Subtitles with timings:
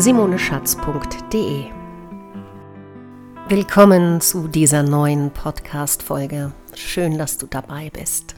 [0.00, 1.64] www.simoneschatz.de.
[3.48, 6.52] Willkommen zu dieser neuen Podcast-Folge.
[6.74, 8.34] Schön, dass du dabei bist.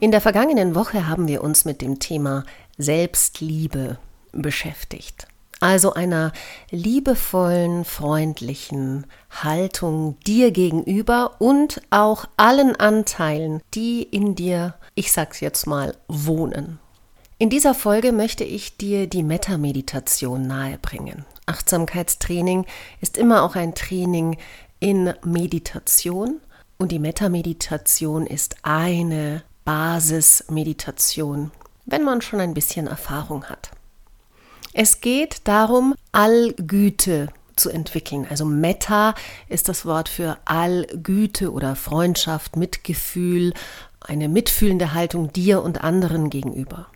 [0.00, 2.44] In der vergangenen Woche haben wir uns mit dem Thema
[2.78, 3.98] Selbstliebe
[4.32, 5.28] beschäftigt
[5.60, 6.32] also einer
[6.70, 15.66] liebevollen, freundlichen Haltung dir gegenüber und auch allen Anteilen, die in dir, ich sag's jetzt
[15.66, 16.80] mal, wohnen.
[17.36, 21.24] In dieser Folge möchte ich dir die Metta-Meditation nahebringen.
[21.46, 22.64] Achtsamkeitstraining
[23.00, 24.38] ist immer auch ein Training
[24.78, 26.40] in Meditation
[26.78, 31.50] und die Metta-Meditation ist eine Basismeditation,
[31.86, 33.72] wenn man schon ein bisschen Erfahrung hat.
[34.72, 38.28] Es geht darum, Allgüte zu entwickeln.
[38.30, 39.16] Also Metta
[39.48, 43.54] ist das Wort für Allgüte oder Freundschaft, Mitgefühl,
[44.00, 46.86] eine mitfühlende Haltung dir und anderen gegenüber.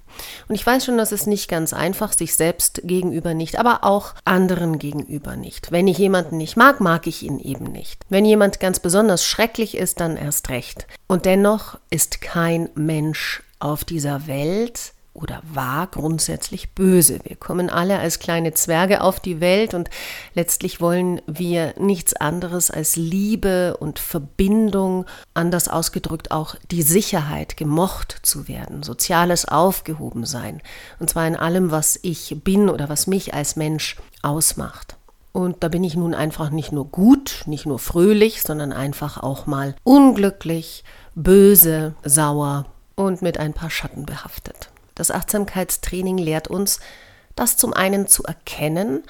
[0.48, 4.14] Und ich weiß schon, dass es nicht ganz einfach, sich selbst gegenüber nicht, aber auch
[4.24, 5.72] anderen gegenüber nicht.
[5.72, 8.04] Wenn ich jemanden nicht mag, mag ich ihn eben nicht.
[8.08, 10.86] Wenn jemand ganz besonders schrecklich ist, dann erst recht.
[11.06, 17.18] Und dennoch ist kein Mensch auf dieser Welt oder war grundsätzlich böse.
[17.24, 19.90] Wir kommen alle als kleine Zwerge auf die Welt und
[20.34, 28.20] letztlich wollen wir nichts anderes als Liebe und Verbindung, anders ausgedrückt auch die Sicherheit, gemocht
[28.22, 30.62] zu werden, soziales Aufgehobensein,
[31.00, 34.96] und zwar in allem, was ich bin oder was mich als Mensch ausmacht.
[35.32, 39.46] Und da bin ich nun einfach nicht nur gut, nicht nur fröhlich, sondern einfach auch
[39.46, 40.84] mal unglücklich,
[41.14, 44.70] böse, sauer und mit ein paar Schatten behaftet.
[44.98, 46.80] Das Achtsamkeitstraining lehrt uns,
[47.36, 49.04] das zum einen zu erkennen,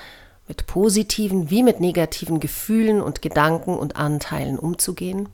[0.47, 5.31] mit positiven wie mit negativen Gefühlen und Gedanken und Anteilen umzugehen,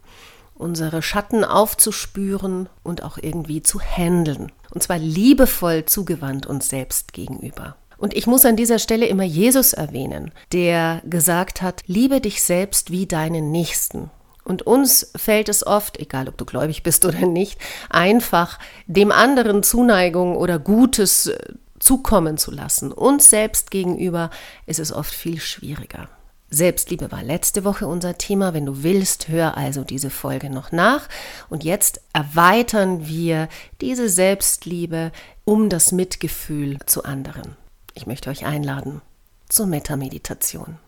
[0.54, 4.52] unsere Schatten aufzuspüren und auch irgendwie zu handeln.
[4.72, 7.76] Und zwar liebevoll zugewandt uns selbst gegenüber.
[7.98, 12.92] Und ich muss an dieser Stelle immer Jesus erwähnen, der gesagt hat, liebe dich selbst
[12.92, 14.10] wie deinen Nächsten.
[14.44, 19.62] Und uns fällt es oft, egal ob du gläubig bist oder nicht, einfach dem anderen
[19.62, 21.38] Zuneigung oder Gutes äh,
[21.78, 22.92] zukommen zu lassen.
[22.92, 24.30] Uns selbst gegenüber
[24.66, 26.08] ist es oft viel schwieriger.
[26.50, 28.54] Selbstliebe war letzte Woche unser Thema.
[28.54, 31.08] Wenn du willst, hör also diese Folge noch nach.
[31.48, 33.48] Und jetzt erweitern wir
[33.80, 35.10] diese Selbstliebe
[35.44, 37.56] um das Mitgefühl zu anderen.
[37.94, 39.02] Ich möchte euch einladen
[39.48, 40.78] zur Metameditation.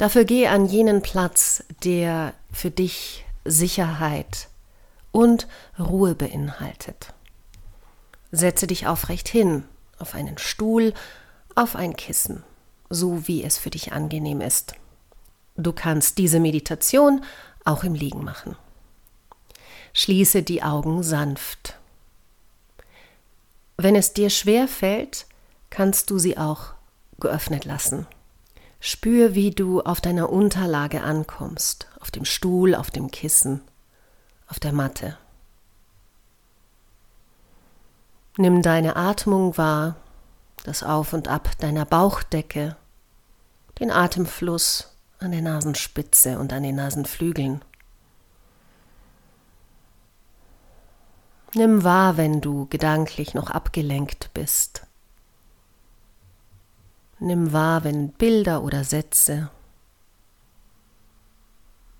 [0.00, 4.48] Dafür geh an jenen Platz, der für dich Sicherheit
[5.12, 5.46] und
[5.78, 7.12] Ruhe beinhaltet.
[8.32, 9.64] Setze dich aufrecht hin,
[9.98, 10.94] auf einen Stuhl,
[11.54, 12.42] auf ein Kissen,
[12.88, 14.72] so wie es für dich angenehm ist.
[15.58, 17.22] Du kannst diese Meditation
[17.66, 18.56] auch im Liegen machen.
[19.92, 21.78] Schließe die Augen sanft.
[23.76, 25.26] Wenn es dir schwer fällt,
[25.68, 26.72] kannst du sie auch
[27.18, 28.06] geöffnet lassen.
[28.80, 33.60] Spür, wie du auf deiner Unterlage ankommst, auf dem Stuhl, auf dem Kissen,
[34.48, 35.18] auf der Matte.
[38.38, 39.96] Nimm deine Atmung wahr,
[40.64, 42.76] das Auf und Ab deiner Bauchdecke,
[43.78, 47.62] den Atemfluss an der Nasenspitze und an den Nasenflügeln.
[51.54, 54.86] Nimm wahr, wenn du gedanklich noch abgelenkt bist.
[57.22, 59.50] Nimm wahr, wenn Bilder oder Sätze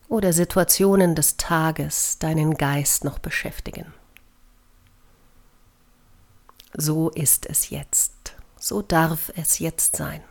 [0.09, 3.93] oder Situationen des Tages deinen Geist noch beschäftigen.
[6.73, 10.23] So ist es jetzt, so darf es jetzt sein.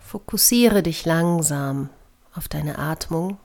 [0.00, 1.90] Fokussiere dich langsam
[2.32, 3.36] auf deine Atmung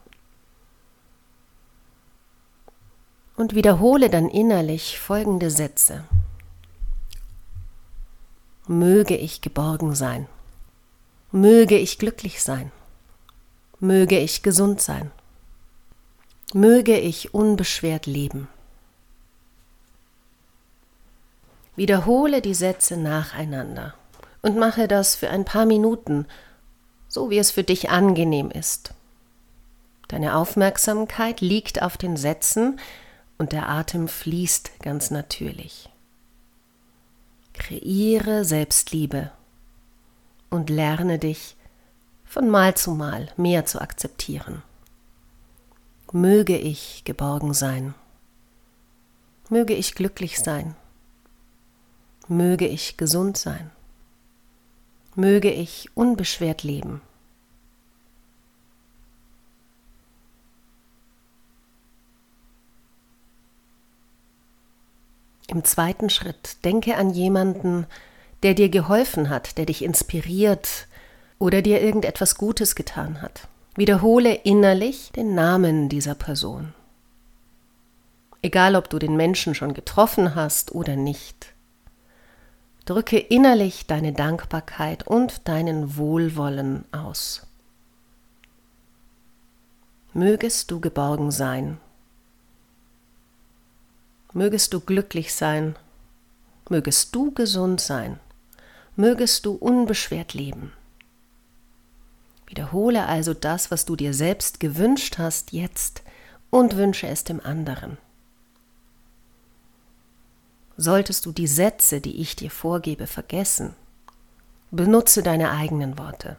[3.36, 6.06] und wiederhole dann innerlich folgende Sätze.
[8.72, 10.28] Möge ich geborgen sein.
[11.32, 12.72] Möge ich glücklich sein.
[13.80, 15.10] Möge ich gesund sein.
[16.54, 18.48] Möge ich unbeschwert leben.
[21.76, 23.96] Wiederhole die Sätze nacheinander
[24.44, 26.28] und mache das für ein paar Minuten,
[27.08, 28.94] so wie es für dich angenehm ist.
[30.10, 32.80] Deine Aufmerksamkeit liegt auf den Sätzen
[33.40, 35.90] und der Atem fließt ganz natürlich.
[37.70, 39.30] Kreiere Selbstliebe
[40.50, 41.56] und lerne dich
[42.26, 44.64] von Mal zu Mal mehr zu akzeptieren.
[46.12, 47.94] Möge ich geborgen sein.
[49.50, 50.74] Möge ich glücklich sein.
[52.28, 53.70] Möge ich gesund sein.
[55.14, 57.02] Möge ich unbeschwert leben.
[65.50, 67.88] Im zweiten Schritt denke an jemanden,
[68.44, 70.88] der dir geholfen hat, der dich inspiriert
[71.40, 73.48] oder dir irgendetwas Gutes getan hat.
[73.76, 76.76] Wiederhole innerlich den Namen dieser Person.
[78.44, 81.54] Egal, ob du den Menschen schon getroffen hast oder nicht.
[82.86, 87.48] Drücke innerlich deine Dankbarkeit und deinen Wohlwollen aus.
[90.14, 91.80] Mögest du geborgen sein
[94.34, 95.76] Mögest du glücklich sein,
[96.70, 98.20] mögest du gesund sein,
[98.96, 100.72] mögest du unbeschwert leben.
[102.46, 106.04] Wiederhole also das, was du dir selbst gewünscht hast, jetzt
[106.52, 107.98] und wünsche es dem anderen.
[110.78, 113.76] Solltest du die Sätze, die ich dir vorgebe, vergessen,
[114.70, 116.38] benutze deine eigenen Worte.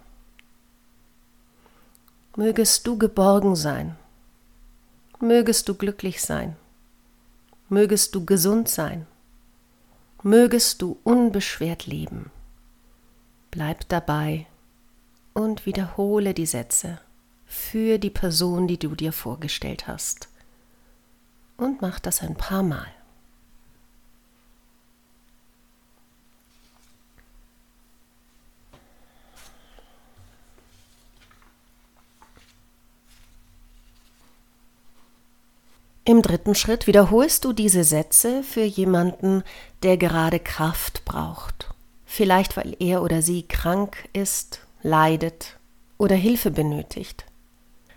[2.36, 3.96] Mögest du geborgen sein,
[5.18, 6.56] mögest du glücklich sein,
[7.70, 9.06] mögest du gesund sein,
[10.22, 12.30] mögest du unbeschwert leben.
[13.50, 14.46] Bleib dabei
[15.32, 17.00] und wiederhole die Sätze
[17.46, 20.28] für die Person, die du dir vorgestellt hast.
[21.56, 22.88] Und mach das ein paar Mal.
[36.04, 39.42] Im dritten Schritt wiederholst du diese Sätze für jemanden,
[39.82, 41.74] der gerade Kraft braucht.
[42.06, 45.58] Vielleicht weil er oder sie krank ist, leidet
[45.98, 47.26] oder Hilfe benötigt.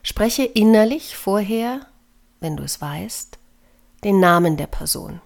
[0.04, 1.88] Spreche innerlich vorher,
[2.42, 3.40] wenn du es weißt,
[4.04, 5.22] den Namen der Person.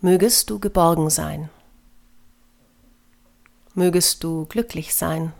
[0.00, 1.50] Mögest du geborgen sein.
[3.74, 5.34] Mögest du glücklich sein.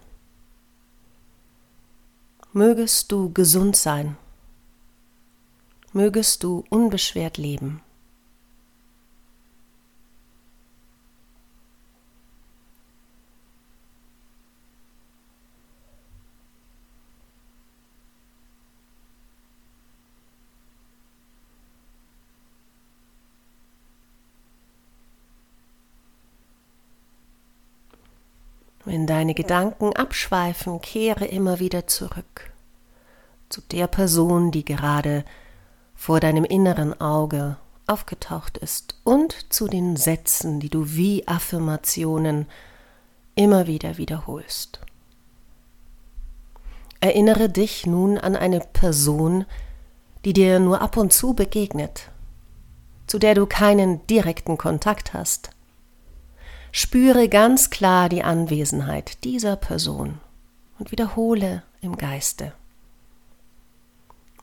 [2.52, 4.16] Mögest du gesund sein
[5.94, 7.80] mögest du unbeschwert leben.
[28.86, 32.52] Wenn deine Gedanken abschweifen, kehre immer wieder zurück
[33.48, 35.24] zu der Person, die gerade
[35.94, 37.56] vor deinem inneren Auge
[37.86, 42.46] aufgetaucht ist und zu den Sätzen, die du wie Affirmationen
[43.34, 44.80] immer wieder wiederholst.
[47.00, 49.44] Erinnere dich nun an eine Person,
[50.24, 52.10] die dir nur ab und zu begegnet,
[53.06, 55.50] zu der du keinen direkten Kontakt hast.
[56.72, 60.18] Spüre ganz klar die Anwesenheit dieser Person
[60.78, 62.52] und wiederhole im Geiste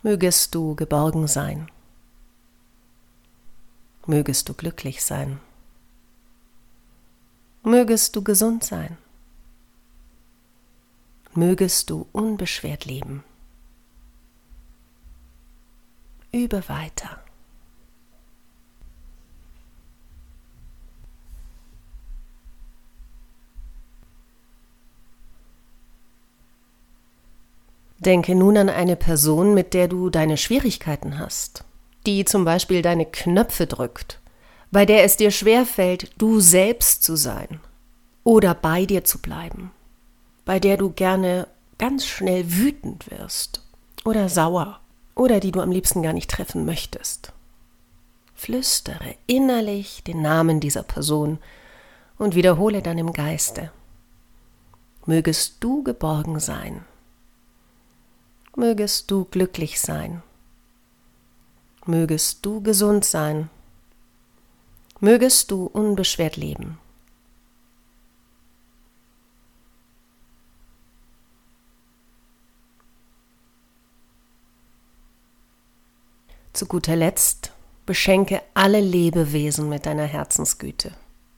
[0.03, 1.70] mögest du geborgen sein,
[4.05, 5.39] mögest du glücklich sein,
[7.63, 8.98] mögest du gesund sein,
[11.34, 13.24] mögest du unbeschwert leben.
[16.31, 17.24] Übe weiter.
[28.01, 31.63] Denke nun an eine Person, mit der du deine Schwierigkeiten hast,
[32.08, 34.20] die zum Beispiel deine Knöpfe drückt,
[34.72, 37.60] bei der es dir schwerfällt, du selbst zu sein
[38.24, 39.70] oder bei dir zu bleiben,
[40.46, 43.62] bei der du gerne ganz schnell wütend wirst
[44.03, 44.79] oder sauer
[45.13, 47.34] oder die du am liebsten gar nicht treffen möchtest.
[48.34, 51.38] Flüstere innerlich den Namen dieser Person
[52.17, 53.72] und wiederhole dann im Geiste.
[55.05, 56.84] Mögest du geborgen sein
[58.61, 60.21] mögest du glücklich sein,
[61.87, 63.49] mögest du gesund sein,
[64.99, 66.77] mögest du unbeschwert leben.
[76.53, 77.53] Zu guter Letzt
[77.87, 80.91] beschenke alle Lebewesen mit deiner Herzensgüte.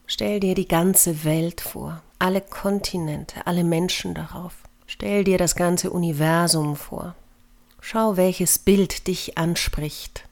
[0.06, 4.63] Stell dir die ganze Welt vor, alle Kontinente, alle Menschen darauf.
[4.96, 7.16] Stell dir das ganze Universum vor.
[7.80, 10.28] Schau, welches Bild dich anspricht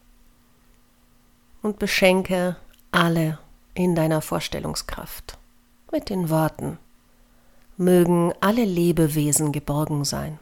[1.62, 2.54] und beschenke
[2.92, 3.40] alle
[3.74, 5.36] in deiner Vorstellungskraft
[5.90, 6.78] mit den Worten
[7.76, 10.38] Mögen alle Lebewesen geborgen sein.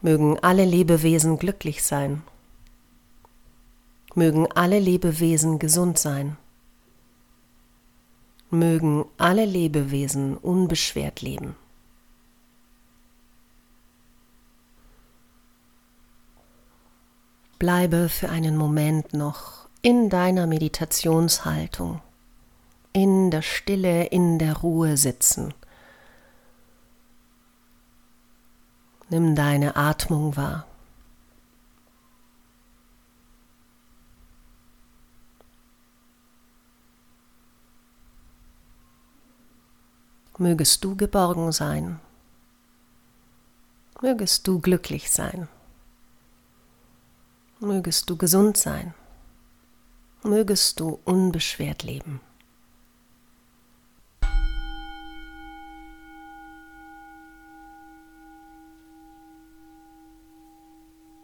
[0.00, 2.24] Mögen alle Lebewesen glücklich sein.
[4.16, 6.36] Mögen alle Lebewesen gesund sein.
[8.52, 11.56] Mögen alle Lebewesen unbeschwert leben.
[17.58, 22.02] Bleibe für einen Moment noch in deiner Meditationshaltung,
[22.92, 25.54] in der Stille, in der Ruhe sitzen.
[29.08, 30.66] Nimm deine Atmung wahr.
[40.42, 42.00] Mögest du geborgen sein.
[44.00, 45.46] Mögest du glücklich sein.
[47.60, 48.92] Mögest du gesund sein.
[50.24, 52.20] Mögest du unbeschwert leben.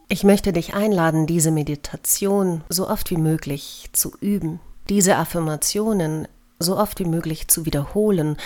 [0.09, 6.29] Ich möchte dich einladen, diese Meditation so oft wie möglich zu üben, diese Affirmationen
[6.61, 8.37] so oft wie möglich zu wiederholen,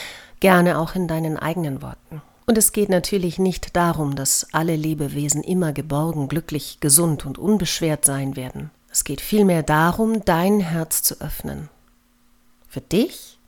[0.42, 2.20] gerne auch in deinen eigenen Worten.
[2.46, 8.04] Und es geht natürlich nicht darum, dass alle Lebewesen immer geborgen, glücklich, gesund und unbeschwert
[8.04, 8.72] sein werden.
[8.90, 11.68] Es geht vielmehr darum, dein Herz zu öffnen.
[12.68, 13.38] Für dich,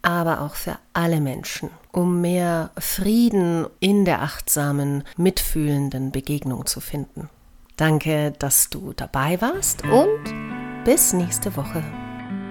[0.00, 7.28] aber auch für alle Menschen, um mehr Frieden in der achtsamen, mitfühlenden Begegnung zu finden.
[7.76, 11.84] Danke, dass du dabei warst und bis nächste Woche.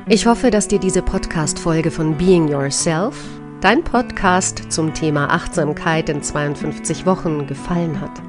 [0.08, 6.24] Ich hoffe, dass dir diese Podcast-Folge von Being Yourself dein Podcast zum Thema Achtsamkeit in
[6.24, 8.22] 52 Wochen gefallen hat.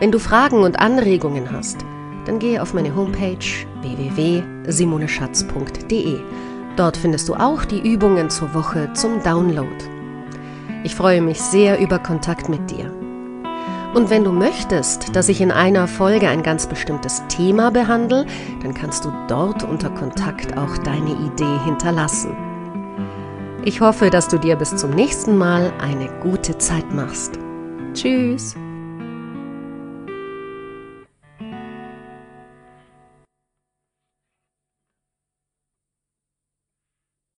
[0.00, 1.86] Wenn du Fragen und Anregungen hast,
[2.26, 3.38] dann gehe auf meine Homepage
[3.82, 6.18] www.simoneschatz.de.
[6.76, 9.68] Dort findest du auch die Übungen zur Woche zum Download.
[10.82, 12.92] Ich freue mich sehr über Kontakt mit dir.
[13.94, 18.26] Und wenn du möchtest, dass ich in einer Folge ein ganz bestimmtes Thema behandle,
[18.62, 22.49] dann kannst du dort unter Kontakt auch deine Idee hinterlassen.
[23.64, 27.38] Ich hoffe, dass du dir bis zum nächsten Mal eine gute Zeit machst.
[27.92, 28.56] Tschüss!